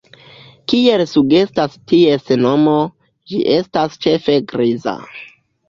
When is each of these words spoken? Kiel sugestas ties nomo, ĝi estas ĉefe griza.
Kiel 0.71 1.03
sugestas 1.11 1.75
ties 1.93 2.33
nomo, 2.45 2.75
ĝi 3.33 3.45
estas 3.61 4.03
ĉefe 4.07 4.41
griza. 4.51 4.99